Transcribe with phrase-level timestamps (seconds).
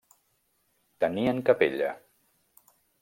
[1.05, 1.93] Tenien capella.